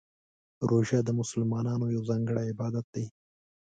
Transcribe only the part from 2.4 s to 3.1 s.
عبادت دی.